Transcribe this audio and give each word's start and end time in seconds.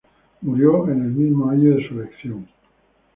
Murió 0.41 0.85
en 0.89 0.99
el 1.03 1.11
mismo 1.11 1.47
año 1.47 1.75
de 1.75 1.87
su 1.87 1.93
elección. 2.01 2.47